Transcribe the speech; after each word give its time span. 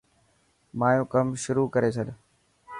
مايو 0.79 1.03
ڪم 1.13 1.27
شروح 1.43 1.67
ڪري 1.73 1.89
ڇڏ. 1.95 2.07